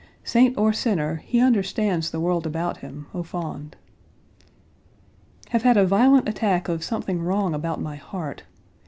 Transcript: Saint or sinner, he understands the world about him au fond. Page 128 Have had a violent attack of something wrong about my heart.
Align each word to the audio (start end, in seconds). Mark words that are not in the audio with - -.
Saint 0.23 0.57
or 0.57 0.73
sinner, 0.73 1.17
he 1.27 1.39
understands 1.39 2.09
the 2.09 2.19
world 2.19 2.47
about 2.47 2.77
him 2.77 3.05
au 3.13 3.21
fond. 3.21 3.75
Page 5.45 5.51
128 5.53 5.53
Have 5.53 5.61
had 5.61 5.77
a 5.77 5.85
violent 5.87 6.27
attack 6.27 6.67
of 6.67 6.83
something 6.83 7.21
wrong 7.21 7.53
about 7.53 7.79
my 7.79 7.97
heart. 7.97 8.41